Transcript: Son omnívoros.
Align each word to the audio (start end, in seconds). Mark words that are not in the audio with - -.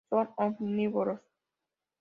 Son 0.09 0.27
omnívoros. 0.45 1.21